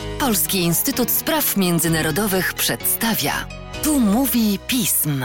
[0.00, 3.32] Polski Instytut Spraw Międzynarodowych przedstawia.
[3.84, 5.24] Tu mówi pism.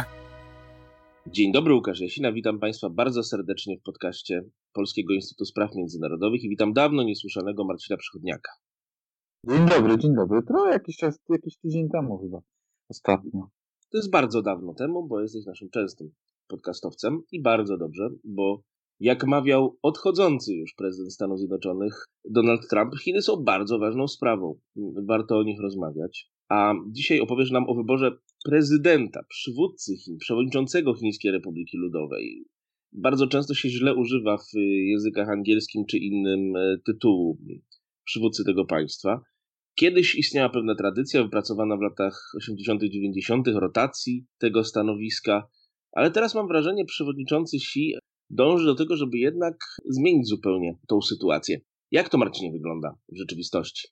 [1.27, 2.31] Dzień dobry, Łukasz Jasina.
[2.31, 4.41] Witam Państwa bardzo serdecznie w podcaście
[4.73, 8.51] Polskiego Instytutu Spraw Międzynarodowych i witam dawno niesłyszanego Marcina Przychodniaka.
[9.49, 10.41] Dzień dobry, dzień dobry.
[10.43, 12.39] Trochę jakiś czas, jakiś tydzień temu chyba,
[12.89, 13.49] ostatnio.
[13.91, 16.11] To jest bardzo dawno temu, bo jesteś naszym częstym
[16.47, 18.61] podcastowcem i bardzo dobrze, bo
[18.99, 24.59] jak mawiał odchodzący już prezydent Stanów Zjednoczonych Donald Trump, Chiny są bardzo ważną sprawą.
[25.07, 26.29] Warto o nich rozmawiać.
[26.49, 32.45] A dzisiaj opowiesz nam o wyborze prezydenta, przywódcy Chin, przewodniczącego Chińskiej Republiki Ludowej.
[32.91, 34.53] Bardzo często się źle używa w
[34.89, 37.37] językach angielskim czy innym e, tytułu
[38.03, 39.21] przywódcy tego państwa.
[39.75, 45.47] Kiedyś istniała pewna tradycja wypracowana w latach 80., 90., rotacji tego stanowiska,
[45.91, 47.93] ale teraz mam wrażenie, przewodniczący Xi
[48.29, 49.55] dąży do tego, żeby jednak
[49.85, 51.59] zmienić zupełnie tą sytuację.
[51.91, 53.87] Jak to, Marcinie, wygląda w rzeczywistości?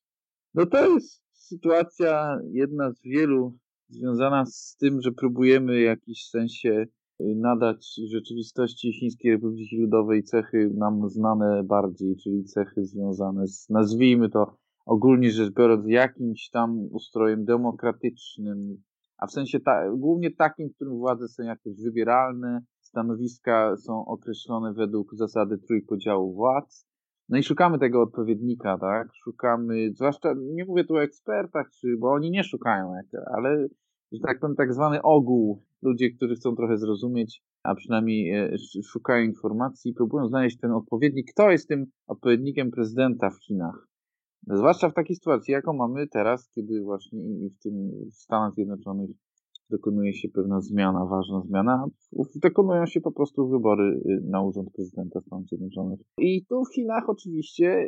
[0.54, 3.58] No to jest sytuacja jedna z wielu
[3.90, 6.86] związana z tym, że próbujemy w jakimś sensie
[7.22, 14.30] y, nadać rzeczywistości Chińskiej Republiki Ludowej cechy nam znane bardziej, czyli cechy związane z, nazwijmy
[14.30, 18.84] to ogólnie rzecz biorąc, jakimś tam ustrojem demokratycznym,
[19.18, 22.62] a w sensie ta, głównie takim, w którym władze są jakoś wybieralne,
[22.96, 26.88] stanowiska są określone według zasady trójpodziału władz.
[27.30, 29.08] No i szukamy tego odpowiednika, tak?
[29.24, 32.94] Szukamy, zwłaszcza, nie mówię tu o ekspertach, czy, bo oni nie szukają,
[33.36, 33.68] ale,
[34.12, 39.26] że tak powiem, tak zwany ogół, ludzie, którzy chcą trochę zrozumieć, a przynajmniej e, szukają
[39.26, 41.32] informacji, próbują znaleźć ten odpowiednik.
[41.34, 43.88] Kto jest tym odpowiednikiem prezydenta w Chinach?
[44.48, 49.10] Zwłaszcza w takiej sytuacji, jaką mamy teraz, kiedy właśnie w tym w Stanach Zjednoczonych
[49.70, 51.86] dokonuje się pewna zmiana, ważna zmiana.
[52.36, 56.00] Dokonują się po prostu wybory y, na urząd prezydenta Stanów Zjednoczonych.
[56.18, 57.86] I tu w Chinach oczywiście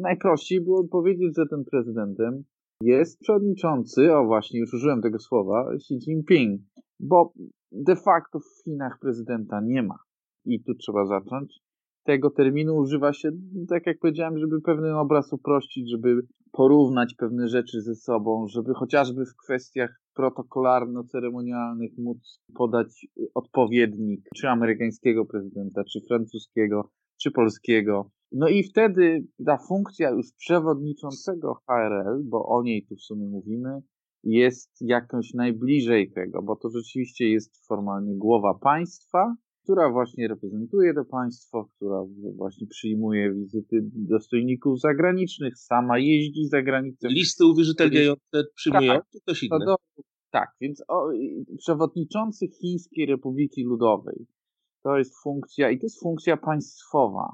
[0.00, 2.44] najprościej było powiedzieć, że tym prezydentem
[2.82, 6.60] jest przewodniczący, o właśnie, już użyłem tego słowa, Xi Jinping,
[7.00, 7.32] bo
[7.72, 9.98] de facto w Chinach prezydenta nie ma.
[10.44, 11.62] I tu trzeba zacząć
[12.04, 13.30] tego terminu używa się,
[13.68, 16.22] tak jak powiedziałem, żeby pewien obraz uprościć, żeby
[16.52, 25.24] porównać pewne rzeczy ze sobą, żeby chociażby w kwestiach protokolarno-ceremonialnych móc podać odpowiednik czy amerykańskiego
[25.24, 26.90] prezydenta, czy francuskiego,
[27.22, 28.10] czy polskiego.
[28.32, 33.82] No i wtedy ta funkcja już przewodniczącego HRL, bo o niej tu w sumie mówimy,
[34.24, 41.04] jest jakoś najbliżej tego, bo to rzeczywiście jest formalnie głowa państwa, która właśnie reprezentuje to
[41.04, 42.04] państwo, która
[42.36, 47.08] właśnie przyjmuje wizyty dostojników zagranicznych, sama jeździ za granicę.
[47.08, 49.58] Listy uwierzytelniające przyjmują, tak, czy coś inne?
[49.66, 49.76] Do,
[50.30, 51.08] tak, więc o,
[51.58, 54.26] przewodniczący Chińskiej Republiki Ludowej
[54.82, 57.32] to jest funkcja, i to jest funkcja państwowa.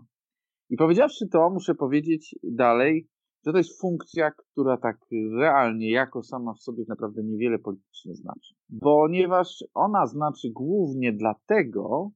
[0.71, 3.09] I powiedziawszy to, muszę powiedzieć dalej,
[3.47, 4.97] że to jest funkcja, która tak
[5.39, 8.55] realnie, jako sama w sobie naprawdę niewiele politycznie znaczy.
[8.81, 12.11] Ponieważ ona znaczy głównie dlatego,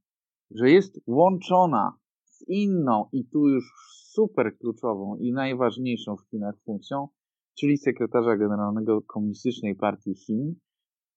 [0.55, 3.65] że jest łączona z inną i tu już
[4.13, 7.09] super kluczową i najważniejszą w Chinach funkcją,
[7.59, 10.55] czyli sekretarza generalnego Komunistycznej Partii Chin,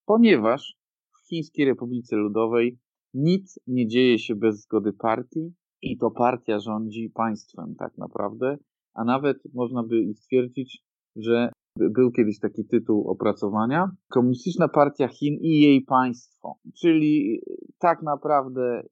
[0.06, 0.76] ponieważ
[1.14, 2.78] w Chińskiej Republice Ludowej
[3.14, 8.58] nic nie dzieje się bez zgody partii i to partia rządzi państwem tak naprawdę,
[8.94, 10.82] a nawet można by stwierdzić,
[11.16, 11.48] że
[11.78, 13.90] był kiedyś taki tytuł opracowania.
[14.08, 17.40] Komunistyczna Partia Chin i jej państwo, czyli
[17.78, 18.82] tak naprawdę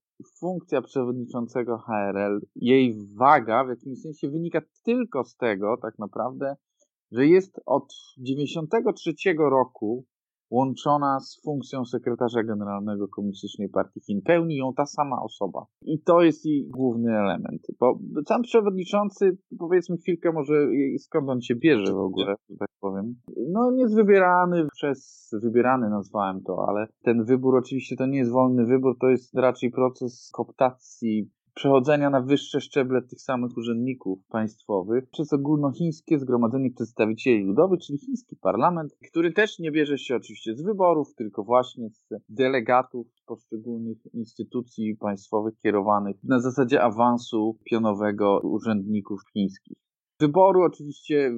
[0.41, 6.57] funkcja przewodniczącego HRL, jej waga w jakimś sensie wynika tylko z tego, tak naprawdę,
[7.13, 10.05] że jest od 1993 roku
[10.54, 14.22] łączona z funkcją sekretarza generalnego Komunistycznej Partii Chin.
[14.22, 15.66] Pełni ją ta sama osoba.
[15.82, 17.62] I to jest jej główny element.
[17.81, 17.98] Bo
[18.28, 20.54] sam przewodniczący, powiedzmy chwilkę może,
[20.98, 23.15] skąd on się bierze w ogóle, że tak powiem.
[23.53, 28.31] No nie jest wybierany przez, wybierany nazwałem to, ale ten wybór oczywiście to nie jest
[28.31, 35.10] wolny wybór, to jest raczej proces koptacji przechodzenia na wyższe szczeble tych samych urzędników państwowych
[35.10, 40.62] przez ogólnochińskie Zgromadzenie Przedstawicieli Ludowych, czyli chiński parlament, który też nie bierze się oczywiście z
[40.62, 49.77] wyborów, tylko właśnie z delegatów poszczególnych instytucji państwowych kierowanych na zasadzie awansu pionowego urzędników chińskich.
[50.21, 51.33] Wyboru oczywiście,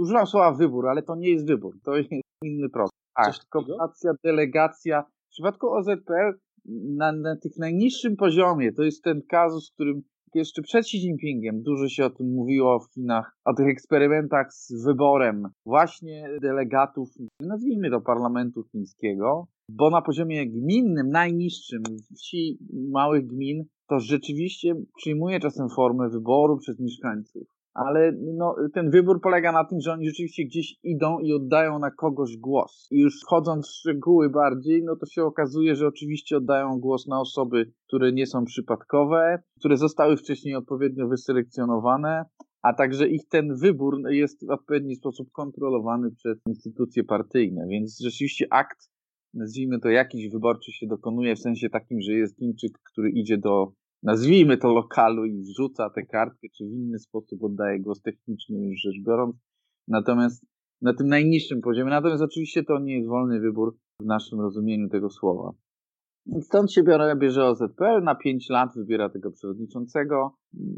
[0.00, 2.10] używam słowa wybór, ale to nie jest wybór, to jest
[2.42, 2.98] inny proces.
[3.14, 5.02] Tak, kooptacja, delegacja.
[5.02, 10.02] W przypadku OZPL na, na tych najniższym poziomie, to jest ten kazus, w którym
[10.34, 14.84] jeszcze przed Xi Jinpingiem dużo się o tym mówiło w Chinach, o tych eksperymentach z
[14.84, 17.08] wyborem właśnie delegatów,
[17.40, 21.82] nazwijmy to parlamentu chińskiego, bo na poziomie gminnym, najniższym,
[22.16, 22.58] wsi
[22.90, 27.57] małych gmin, to rzeczywiście przyjmuje czasem formę wyboru przez mieszkańców.
[27.86, 31.90] Ale no, ten wybór polega na tym, że oni rzeczywiście gdzieś idą i oddają na
[31.90, 32.88] kogoś głos.
[32.90, 37.20] I już wchodząc w szczegóły bardziej, no to się okazuje, że oczywiście oddają głos na
[37.20, 42.24] osoby, które nie są przypadkowe, które zostały wcześniej odpowiednio wyselekcjonowane,
[42.62, 48.46] a także ich ten wybór jest w odpowiedni sposób kontrolowany przez instytucje partyjne, więc rzeczywiście
[48.50, 48.90] akt,
[49.34, 53.72] nazwijmy to jakiś wyborczy się dokonuje w sensie takim, że jest Chińczyk, który idzie do
[54.02, 58.80] nazwijmy to lokalu i wrzuca tę kartkę, czy w inny sposób oddaje głos technicznie już
[58.80, 59.36] rzecz biorąc.
[59.88, 60.46] Natomiast
[60.82, 65.10] na tym najniższym poziomie, natomiast oczywiście to nie jest wolny wybór w naszym rozumieniu tego
[65.10, 65.52] słowa.
[66.40, 70.34] Stąd się biorę, bierze OZPL, na 5 lat wybiera tego przewodniczącego.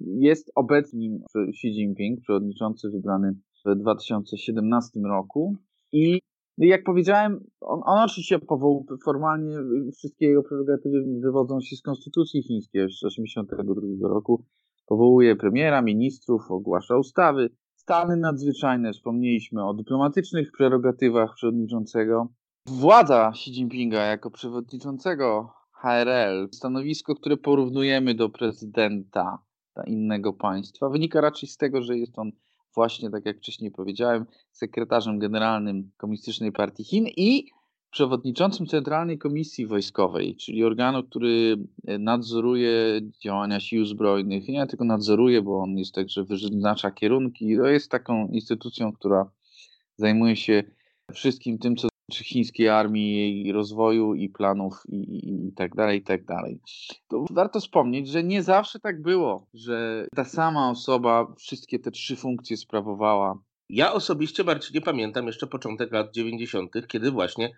[0.06, 1.18] Jest obecnie
[1.48, 3.34] Xi Jinping, przewodniczący wybrany
[3.66, 5.56] w 2017 roku
[5.92, 6.20] i
[6.66, 9.56] jak powiedziałem, on, on oczywiście powoł, formalnie
[9.96, 14.44] wszystkie jego prerogatywy wywodzą się z konstytucji chińskiej z 1982 roku.
[14.86, 17.50] Powołuje premiera, ministrów, ogłasza ustawy.
[17.74, 22.28] Stany nadzwyczajne, wspomnieliśmy o dyplomatycznych prerogatywach przewodniczącego.
[22.66, 29.38] Władza Xi Jinpinga jako przewodniczącego HRL, stanowisko, które porównujemy do prezydenta
[29.86, 32.30] innego państwa, wynika raczej z tego, że jest on
[32.74, 37.46] właśnie, tak jak wcześniej powiedziałem, sekretarzem generalnym Komunistycznej Partii Chin i
[37.90, 41.56] przewodniczącym Centralnej Komisji Wojskowej, czyli organu, który
[41.86, 44.48] e, nadzoruje działania sił zbrojnych.
[44.48, 47.56] Nie tylko nadzoruje, bo on jest także wyznacza kierunki.
[47.56, 49.30] To jest taką instytucją, która
[49.96, 50.62] zajmuje się
[51.12, 55.98] wszystkim tym, co czy chińskiej armii, jej rozwoju i planów i, i, i, tak dalej,
[55.98, 56.60] i tak dalej.
[57.08, 62.16] To warto wspomnieć, że nie zawsze tak było, że ta sama osoba wszystkie te trzy
[62.16, 63.38] funkcje sprawowała.
[63.68, 67.50] Ja osobiście, Marcinie, pamiętam jeszcze początek lat 90., kiedy właśnie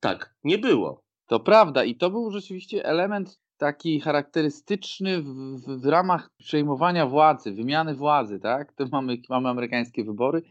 [0.00, 1.02] tak nie było.
[1.26, 7.52] To prawda i to był rzeczywiście element taki charakterystyczny w, w, w ramach przejmowania władzy,
[7.52, 8.72] wymiany władzy, tak?
[8.72, 10.42] To mamy, mamy amerykańskie wybory.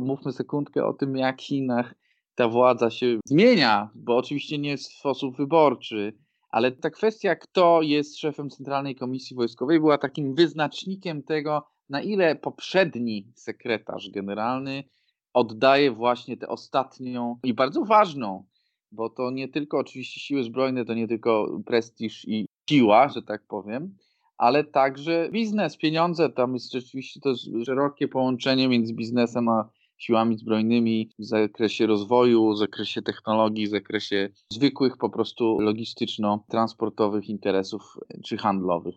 [0.00, 1.94] Mówmy sekundkę o tym, jak w Chinach
[2.40, 6.12] ta władza się zmienia, bo oczywiście nie w sposób wyborczy,
[6.50, 12.36] ale ta kwestia, kto jest szefem Centralnej Komisji Wojskowej, była takim wyznacznikiem tego, na ile
[12.36, 14.84] poprzedni sekretarz generalny
[15.32, 18.44] oddaje właśnie tę ostatnią i bardzo ważną,
[18.92, 23.46] bo to nie tylko oczywiście siły zbrojne, to nie tylko prestiż i siła, że tak
[23.46, 23.96] powiem,
[24.36, 26.30] ale także biznes, pieniądze.
[26.30, 27.34] Tam jest rzeczywiście to
[27.64, 29.70] szerokie połączenie między biznesem a
[30.00, 37.98] siłami zbrojnymi w zakresie rozwoju, w zakresie technologii, w zakresie zwykłych po prostu logistyczno-transportowych interesów
[38.24, 38.94] czy handlowych.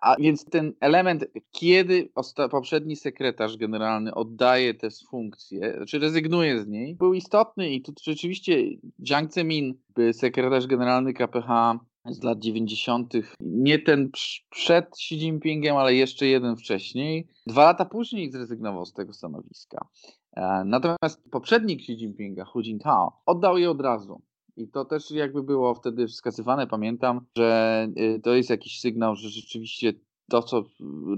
[0.00, 2.12] A więc ten element, kiedy
[2.50, 8.56] poprzedni sekretarz generalny oddaje te funkcje, czy rezygnuje z niej, był istotny i tu rzeczywiście
[9.02, 9.74] Jiang Zemin,
[10.12, 14.10] sekretarz generalny KPH z lat 90., nie ten
[14.50, 17.28] przed Xi Jinpingiem, ale jeszcze jeden wcześniej.
[17.46, 19.88] Dwa lata później zrezygnował z tego stanowiska.
[20.36, 24.22] E, natomiast poprzednik Xi Jinpinga, Hu Jintao, oddał je od razu.
[24.56, 29.28] I to też jakby było wtedy wskazywane, pamiętam, że y, to jest jakiś sygnał, że
[29.28, 29.92] rzeczywiście
[30.30, 30.64] to, co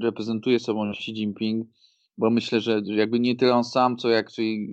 [0.02, 1.68] reprezentuje sobą Xi Jinping,
[2.18, 4.30] bo myślę, że jakby nie tyle on sam, co jak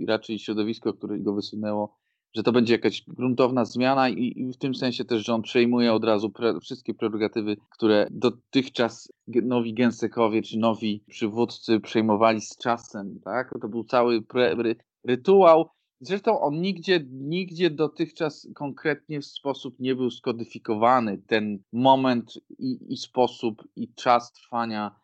[0.08, 2.01] raczej środowisko, które go wysunęło,
[2.34, 5.94] że to będzie jakaś gruntowna zmiana i, i w tym sensie też, że on przejmuje
[5.94, 13.20] od razu pre, wszystkie prerogatywy, które dotychczas nowi gęsekowie czy nowi przywódcy przejmowali z czasem,
[13.24, 13.54] tak?
[13.62, 15.70] To był cały pre, ry, rytuał.
[16.00, 21.18] Zresztą on nigdzie, nigdzie dotychczas konkretnie w sposób nie był skodyfikowany.
[21.28, 24.96] Ten moment i, i sposób i czas trwania,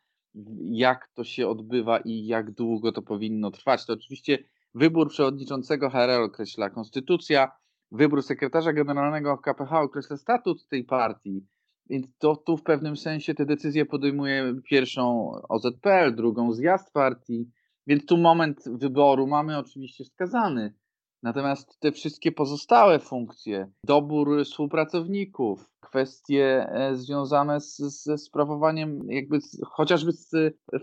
[0.61, 3.85] jak to się odbywa i jak długo to powinno trwać.
[3.85, 4.43] To oczywiście
[4.77, 7.51] Wybór przewodniczącego HRL określa konstytucja,
[7.91, 11.45] wybór sekretarza generalnego KPH określa statut tej partii.
[11.89, 17.49] Więc to tu w pewnym sensie te decyzje podejmuje pierwszą OZPL, drugą zjazd partii,
[17.87, 20.73] więc tu moment wyboru mamy oczywiście wskazany.
[21.23, 29.61] Natomiast te wszystkie pozostałe funkcje, dobór współpracowników, kwestie e, związane z, ze sprawowaniem, jakby z,
[29.65, 30.31] chociażby z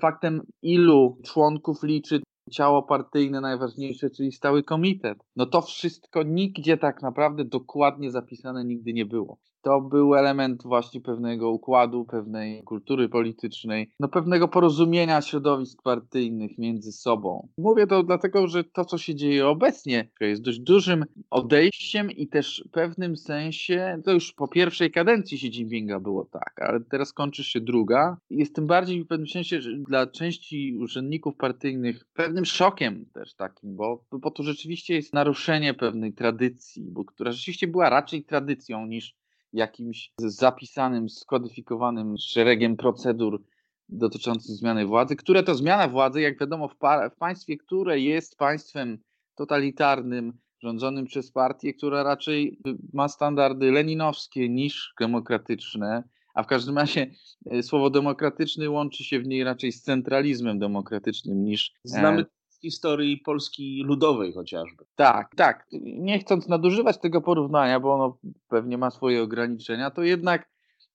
[0.01, 2.21] faktem, ilu członków liczy
[2.51, 5.19] ciało partyjne najważniejsze, czyli stały komitet.
[5.37, 11.01] No to wszystko nigdzie tak naprawdę dokładnie zapisane nigdy nie było to był element właśnie
[11.01, 17.49] pewnego układu, pewnej kultury politycznej, no pewnego porozumienia środowisk partyjnych między sobą.
[17.59, 22.65] Mówię to dlatego, że to, co się dzieje obecnie, jest dość dużym odejściem i też
[22.69, 27.45] w pewnym sensie, to już po pierwszej kadencji Xi Jinpinga było tak, ale teraz kończy
[27.45, 28.17] się druga.
[28.31, 34.05] Jest tym bardziej w pewnym sensie dla części urzędników partyjnych pewnym szokiem też takim, bo,
[34.13, 39.24] bo to rzeczywiście jest naruszenie pewnej tradycji, bo która rzeczywiście była raczej tradycją niż
[39.55, 43.43] jakimś zapisanym, skodyfikowanym szeregiem procedur
[43.89, 46.75] dotyczących zmiany władzy, które to zmiana władzy, jak wiadomo, w,
[47.15, 48.99] w państwie, które jest państwem
[49.35, 50.33] totalitarnym,
[50.63, 52.59] rządzonym przez partię, która raczej
[52.93, 56.03] ma standardy leninowskie niż demokratyczne,
[56.35, 57.11] a w każdym razie
[57.51, 61.71] e, słowo demokratyczny łączy się w niej raczej z centralizmem demokratycznym niż.
[61.71, 62.25] E, Znamy
[62.65, 64.85] historii Polski Ludowej chociażby.
[64.97, 65.67] Tak, tak.
[65.83, 68.19] Nie chcąc nadużywać tego porównania, bo ono
[68.49, 70.49] pewnie ma swoje ograniczenia, to jednak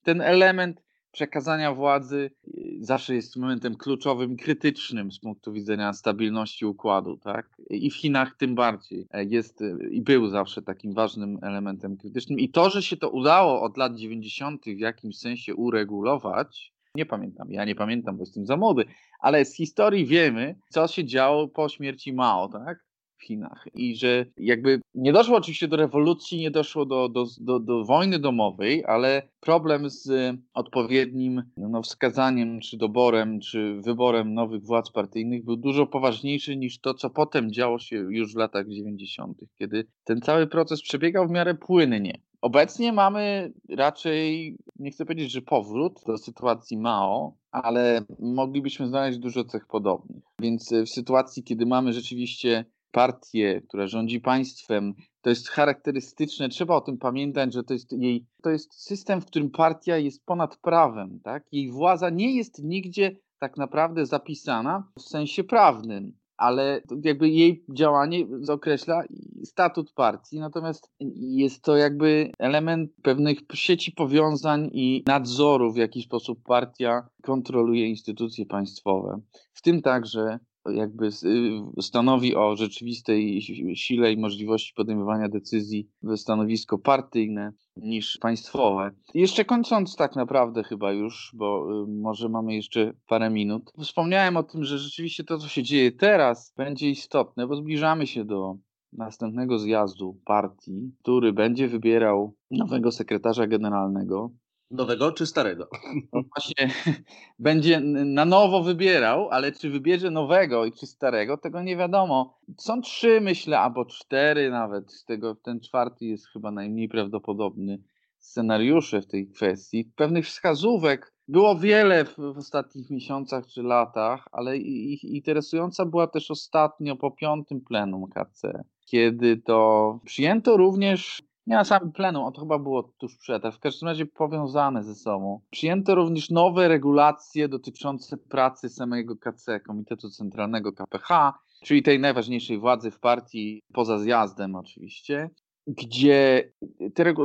[0.04, 7.18] ten element przekazania władzy y, zawsze jest momentem kluczowym, krytycznym z punktu widzenia stabilności układu,
[7.18, 7.62] tak?
[7.70, 12.40] I w Chinach tym bardziej e, jest y, i był zawsze takim ważnym elementem krytycznym.
[12.40, 14.66] I to, że się to udało od lat 90.
[14.66, 18.86] w jakimś sensie uregulować, nie pamiętam, ja nie pamiętam, bo jestem za młody,
[19.20, 22.90] ale z historii wiemy, co się działo po śmierci Mao, tak?
[23.20, 27.60] w Chinach i że jakby nie doszło oczywiście do rewolucji, nie doszło do, do, do,
[27.60, 34.92] do wojny domowej, ale problem z odpowiednim no, wskazaniem, czy doborem, czy wyborem nowych władz
[34.92, 39.88] partyjnych był dużo poważniejszy niż to, co potem działo się już w latach 90., kiedy
[40.04, 42.22] ten cały proces przebiegał w miarę płynnie.
[42.42, 49.44] Obecnie mamy raczej, nie chcę powiedzieć, że powrót do sytuacji Mao, ale moglibyśmy znaleźć dużo
[49.44, 50.24] cech podobnych.
[50.42, 56.82] Więc w sytuacji, kiedy mamy rzeczywiście partię, która rządzi państwem, to jest charakterystyczne, trzeba o
[56.82, 61.20] tym pamiętać, że to jest jej, to jest system, w którym partia jest ponad prawem,
[61.24, 61.44] tak?
[61.52, 68.26] Jej władza nie jest nigdzie tak naprawdę zapisana w sensie prawnym, ale jakby jej działanie
[68.50, 69.04] określa
[69.44, 76.40] statut partii, natomiast jest to jakby element pewnych sieci powiązań i nadzoru, w jaki sposób
[76.44, 79.20] partia kontroluje instytucje państwowe,
[79.54, 80.40] w tym także
[80.72, 83.42] jakby y, stanowi o rzeczywistej
[83.76, 88.92] sile i możliwości podejmowania decyzji stanowisko partyjne niż państwowe.
[89.14, 93.72] Jeszcze kończąc tak naprawdę chyba już, bo y, może mamy jeszcze parę minut.
[93.84, 98.26] Wspomniałem o tym, że rzeczywiście to, co się dzieje teraz, będzie istotne, bo zbliżamy się
[98.26, 98.56] do
[98.94, 104.32] następnego zjazdu partii, który będzie wybierał nowego sekretarza generalnego.
[104.72, 105.68] Nowego czy starego?
[106.14, 106.74] No właśnie,
[107.40, 112.40] będzie na nowo wybierał, ale czy wybierze nowego i czy starego, tego nie wiadomo.
[112.58, 114.92] Są trzy, myślę, albo cztery nawet.
[114.92, 117.84] Z tego ten czwarty jest chyba najmniej prawdopodobny
[118.20, 119.92] scenariusze w tej kwestii.
[119.96, 126.32] Pewnych wskazówek było wiele w, w ostatnich miesiącach czy latach, ale ich interesująca była też
[126.32, 132.60] ostatnio po piątym plenum KC, kiedy to przyjęto również nie na samym plenum, to chyba
[132.60, 135.42] było tuż przed, w każdym razie powiązane ze sobą.
[135.50, 142.92] Przyjęto również nowe regulacje dotyczące pracy samego KC, Komitetu Centralnego KPH, czyli tej najważniejszej władzy
[142.92, 145.30] w partii, poza zjazdem oczywiście,
[145.68, 146.52] gdzie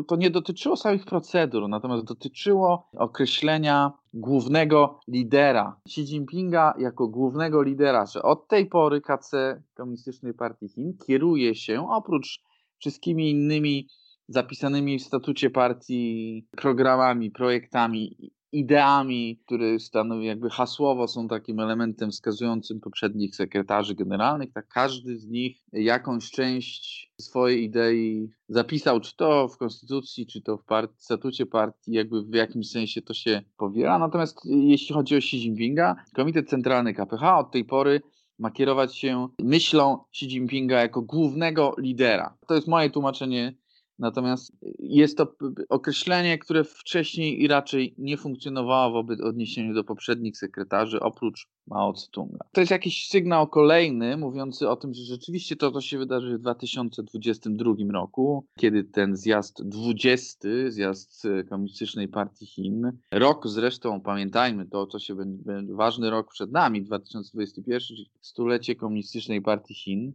[0.06, 8.06] to nie dotyczyło samych procedur, natomiast dotyczyło określenia głównego lidera, Xi Jinpinga jako głównego lidera,
[8.06, 12.42] że od tej pory KC Komunistycznej Partii Chin kieruje się oprócz
[12.78, 13.88] wszystkimi innymi
[14.28, 22.80] zapisanymi w statucie partii programami, projektami, ideami, które stanowią jakby hasłowo są takim elementem wskazującym
[22.80, 29.56] poprzednich sekretarzy generalnych, tak każdy z nich jakąś część swojej idei zapisał, czy to w
[29.56, 33.98] konstytucji, czy to w partii, statucie partii, jakby w jakimś sensie to się powiela.
[33.98, 38.00] Natomiast jeśli chodzi o Xi Jinpinga, Komitet Centralny KPH od tej pory
[38.38, 42.36] ma kierować się myślą Xi Jinpinga jako głównego lidera.
[42.46, 43.54] To jest moje tłumaczenie
[43.98, 45.34] Natomiast jest to
[45.68, 52.38] określenie, które wcześniej i raczej nie funkcjonowało wobec odniesieniu do poprzednich sekretarzy, oprócz Mao Tse-tunga.
[52.52, 56.40] To jest jakiś sygnał kolejny, mówiący o tym, że rzeczywiście to, co się wydarzy w
[56.40, 64.98] 2022 roku, kiedy ten zjazd 20, zjazd Komunistycznej Partii Chin, rok zresztą, pamiętajmy to, co
[64.98, 70.12] się będzie, ważny rok przed nami, 2021, czyli stulecie Komunistycznej Partii Chin,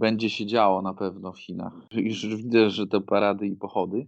[0.00, 1.72] będzie się działo na pewno w Chinach.
[1.92, 4.06] Już widzę, że to parady i pochody.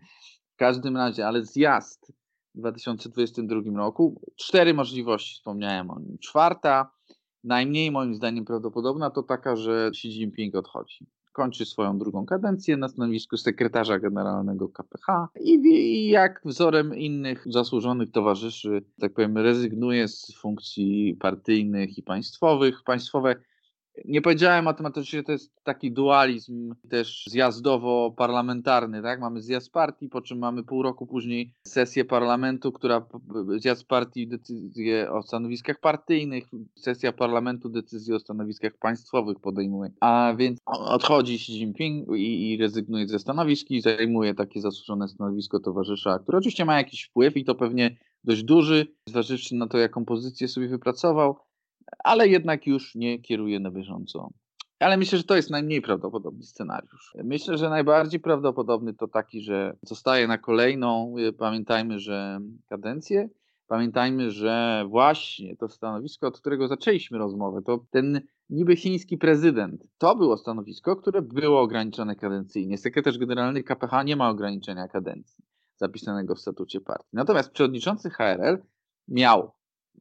[0.55, 2.13] W każdym razie, ale zjazd
[2.55, 6.19] w 2022 roku, cztery możliwości wspomniałem o nim.
[6.19, 6.91] Czwarta,
[7.45, 11.07] najmniej moim zdaniem prawdopodobna, to taka, że Xi Jinping odchodzi.
[11.33, 18.11] Kończy swoją drugą kadencję na stanowisku sekretarza generalnego KPH i, i jak wzorem innych zasłużonych
[18.11, 22.83] towarzyszy, tak powiem, rezygnuje z funkcji partyjnych i państwowych.
[22.85, 23.37] Państwowe
[24.05, 29.21] nie powiedziałem o tym, że to jest taki dualizm też zjazdowo-parlamentarny, tak?
[29.21, 33.07] Mamy zjazd partii, po czym mamy pół roku później sesję parlamentu, która
[33.57, 36.45] zjazd partii decyzje o stanowiskach partyjnych,
[36.79, 39.91] sesja parlamentu decyzje o stanowiskach państwowych podejmuje.
[40.01, 45.61] A więc odchodzi Xi Jinping i, i rezygnuje ze stanowisk i zajmuje takie zasłużone stanowisko
[45.61, 50.05] towarzysza, które oczywiście ma jakiś wpływ i to pewnie dość duży, zważywszy na to, jaką
[50.05, 51.37] pozycję sobie wypracował,
[51.99, 54.31] ale jednak już nie kieruje na bieżąco.
[54.79, 57.15] Ale myślę, że to jest najmniej prawdopodobny scenariusz.
[57.25, 63.29] Myślę, że najbardziej prawdopodobny to taki, że zostaje na kolejną, pamiętajmy, że kadencję,
[63.67, 68.21] pamiętajmy, że właśnie to stanowisko, od którego zaczęliśmy rozmowę, to ten
[68.51, 72.79] niby chiński prezydent, to było stanowisko, które było ograniczone kadencyjnie.
[72.79, 75.45] Sekretarz generalny KPH nie ma ograniczenia kadencji
[75.77, 77.09] zapisanego w statucie partii.
[77.13, 78.59] Natomiast przewodniczący HRL
[79.09, 79.53] miał,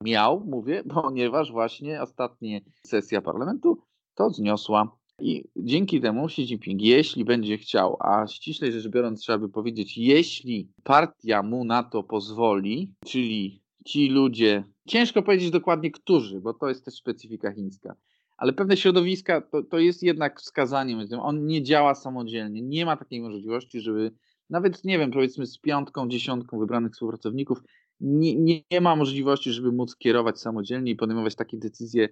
[0.03, 3.77] miał, mówię, ponieważ właśnie ostatnia sesja parlamentu
[4.15, 4.97] to zniosła.
[5.19, 9.97] I dzięki temu Xi Jinping, jeśli będzie chciał, a ściślej rzecz biorąc, trzeba by powiedzieć,
[9.97, 16.69] jeśli partia mu na to pozwoli, czyli ci ludzie, ciężko powiedzieć dokładnie którzy, bo to
[16.69, 17.95] jest też specyfika chińska,
[18.37, 20.99] ale pewne środowiska to, to jest jednak wskazaniem.
[21.19, 24.11] On nie działa samodzielnie, nie ma takiej możliwości, żeby
[24.49, 27.63] nawet, nie wiem, powiedzmy z piątką, dziesiątką wybranych współpracowników,
[28.01, 32.09] nie, nie, ma możliwości, żeby móc kierować samodzielnie i podejmować takie decyzje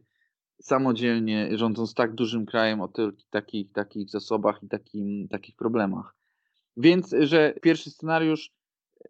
[0.62, 2.90] samodzielnie, rządząc tak dużym krajem o
[3.30, 6.16] takich, takich zasobach i takim, takich problemach.
[6.78, 8.52] Więc, że pierwszy scenariusz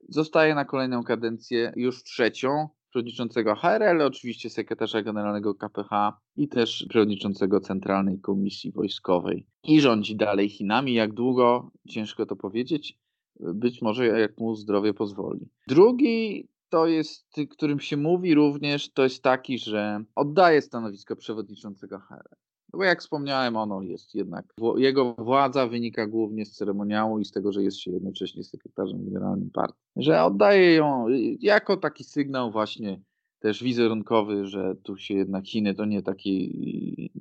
[0.10, 5.90] zostaje na kolejną kadencję, już trzecią, przewodniczącego HRL, oczywiście sekretarza generalnego KPH
[6.36, 9.48] i też przewodniczącego Centralnej Komisji Wojskowej.
[9.64, 10.94] I rządzi dalej Chinami.
[10.94, 11.72] Jak długo?
[11.90, 13.00] Ciężko to powiedzieć.
[13.40, 15.50] Być może jak mu zdrowie pozwoli.
[15.68, 22.36] Drugi to jest, którym się mówi również, to jest taki, że oddaje stanowisko przewodniczącego HRL.
[22.74, 27.32] No bo jak wspomniałem, ono jest jednak, jego władza wynika głównie z ceremoniału i z
[27.32, 29.80] tego, że jest się jednocześnie sekretarzem generalnym partii.
[29.96, 31.06] Że oddaje ją
[31.40, 33.02] jako taki sygnał właśnie
[33.40, 36.32] też wizerunkowy, że tu się jednak Chiny to nie takie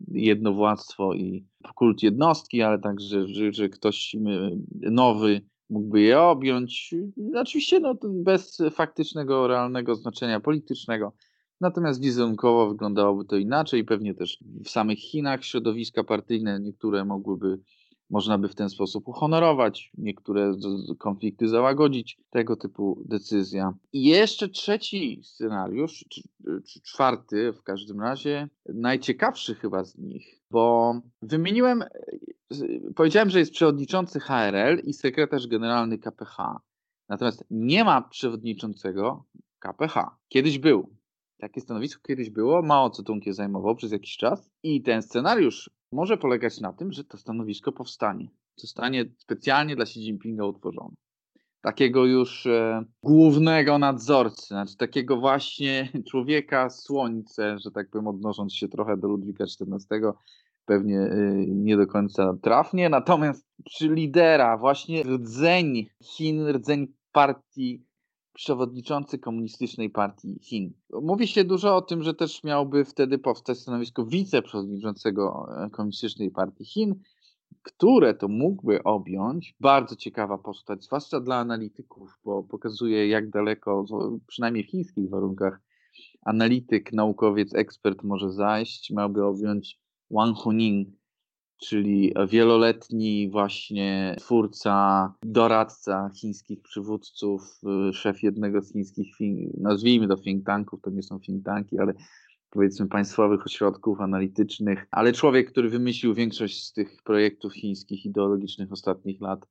[0.08, 4.16] jednowładztwo i kult jednostki, ale także, że, że ktoś
[4.70, 5.40] nowy
[5.70, 6.94] mógłby je objąć.
[7.34, 11.12] Oczywiście no, bez faktycznego, realnego znaczenia politycznego.
[11.60, 13.84] Natomiast wizerunkowo wyglądałoby to inaczej.
[13.84, 17.58] Pewnie też w samych Chinach środowiska partyjne niektóre mogłyby,
[18.10, 20.52] można by w ten sposób uhonorować, niektóre
[20.98, 22.18] konflikty załagodzić.
[22.30, 23.74] Tego typu decyzja.
[23.92, 26.22] I jeszcze trzeci scenariusz, czy,
[26.66, 31.85] czy czwarty w każdym razie, najciekawszy chyba z nich, bo wymieniłem,
[32.96, 36.37] powiedziałem, że jest przewodniczący HRL i sekretarz generalny KPH.
[37.09, 39.24] Natomiast nie ma przewodniczącego
[39.59, 40.16] KPH.
[40.28, 40.98] Kiedyś był,
[41.38, 46.16] takie stanowisko kiedyś było, Mao Tse-tung je zajmował przez jakiś czas i ten scenariusz może
[46.16, 48.29] polegać na tym, że to stanowisko powstanie.
[48.57, 50.94] Zostanie specjalnie dla Xi Jinpinga utworzone.
[51.61, 58.68] Takiego już e, głównego nadzorcy, znaczy takiego właśnie człowieka słońce, że tak powiem, odnosząc się
[58.68, 60.12] trochę do Ludwika XIV,
[60.64, 67.88] pewnie e, nie do końca trafnie, natomiast przy lidera, właśnie rdzeń Chin, rdzeń partii
[68.38, 70.72] przewodniczący Komunistycznej Partii Chin.
[71.03, 76.64] Mówi się dużo o tym, że też miałby wtedy powstać stanowisko wiceprzewodniczącego e, Komunistycznej Partii
[76.64, 76.94] Chin,
[77.62, 79.57] które to mógłby objąć.
[79.61, 83.85] Bardzo ciekawa postać, zwłaszcza dla analityków, bo pokazuje, jak daleko,
[84.27, 85.61] przynajmniej w chińskich warunkach,
[86.22, 88.90] analityk, naukowiec, ekspert może zajść.
[88.90, 90.88] Miałby objąć Wang Huning,
[91.59, 99.16] czyli wieloletni właśnie twórca, doradca chińskich przywódców, y, szef jednego z chińskich,
[99.61, 101.94] nazwijmy to think tanków, to nie są think tanki, ale
[102.51, 109.21] powiedzmy państwowych ośrodków analitycznych, ale człowiek, który wymyślił większość z tych projektów chińskich ideologicznych ostatnich
[109.21, 109.47] lat,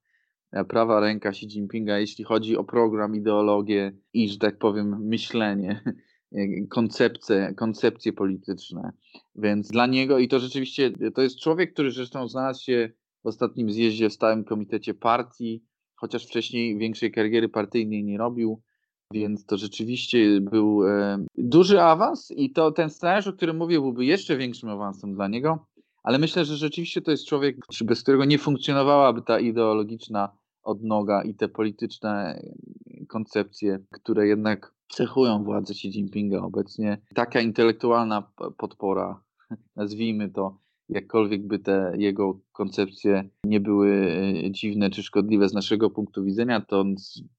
[0.52, 5.82] e, prawa ręka Xi Jinpinga, jeśli chodzi o program, ideologię i, że tak powiem, myślenie
[6.68, 8.92] koncepcje, koncepcje polityczne.
[9.36, 12.90] Więc dla niego, i to rzeczywiście, to jest człowiek, który zresztą znalazł się
[13.24, 15.64] w ostatnim zjeździe w stałym komitecie partii,
[15.94, 18.62] chociaż wcześniej większej kariery partyjnej nie robił,
[19.12, 24.04] więc to rzeczywiście był e, duży awans i to ten scenariusz, o którym mówię, byłby
[24.04, 25.66] jeszcze większym awansem dla niego,
[26.02, 31.34] ale myślę, że rzeczywiście to jest człowiek, bez którego nie funkcjonowałaby ta ideologiczna odnoga i
[31.34, 32.42] te polityczne
[33.08, 36.98] koncepcje, które jednak cechują władzę Xi Jinpinga obecnie.
[37.14, 39.22] Taka intelektualna podpora,
[39.76, 43.90] nazwijmy to, jakkolwiek by te jego koncepcje nie były
[44.44, 46.84] e, dziwne czy szkodliwe z naszego punktu widzenia, to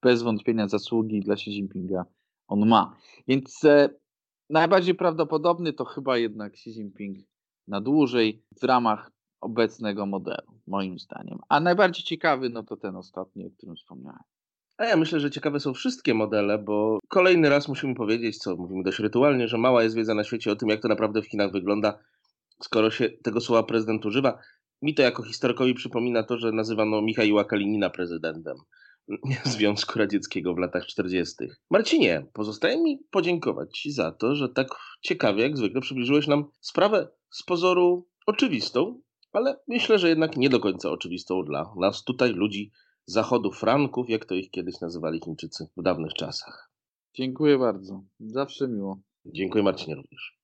[0.01, 2.05] bez wątpienia zasługi dla Xi Jinpinga
[2.47, 2.95] on ma.
[3.27, 3.89] Więc e,
[4.49, 7.17] najbardziej prawdopodobny to chyba jednak Xi Jinping
[7.67, 11.39] na dłużej w ramach obecnego modelu, moim zdaniem.
[11.49, 14.23] A najbardziej ciekawy, no to ten ostatni, o którym wspomniałem.
[14.79, 18.83] A ja myślę, że ciekawe są wszystkie modele, bo kolejny raz musimy powiedzieć, co mówimy
[18.83, 21.51] dość rytualnie, że mała jest wiedza na świecie o tym, jak to naprawdę w Chinach
[21.51, 21.99] wygląda,
[22.63, 24.39] skoro się tego słowa prezydent używa.
[24.81, 28.57] Mi to jako historykowi przypomina to, że nazywano Michaiła Kalinina prezydentem.
[29.43, 31.35] Związku Radzieckiego w latach 40.
[31.69, 34.67] Marcinie, pozostaje mi podziękować Ci za to, że tak
[35.01, 40.59] ciekawie, jak zwykle, przybliżyłeś nam sprawę z pozoru oczywistą, ale myślę, że jednak nie do
[40.59, 42.71] końca oczywistą dla nas tutaj, ludzi
[43.09, 46.71] zachodu Franków, jak to ich kiedyś nazywali Chińczycy w dawnych czasach.
[47.13, 48.03] Dziękuję bardzo.
[48.19, 48.99] Zawsze miło.
[49.25, 50.38] Dziękuję Marcinie również.